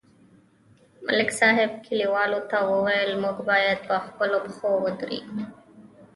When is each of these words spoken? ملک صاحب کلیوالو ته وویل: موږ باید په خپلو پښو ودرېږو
ملک 1.05 1.29
صاحب 1.39 1.71
کلیوالو 1.85 2.39
ته 2.49 2.57
وویل: 2.71 3.11
موږ 3.23 3.37
باید 3.49 3.77
په 3.87 3.95
خپلو 4.07 4.37
پښو 4.45 4.69
ودرېږو 4.83 5.41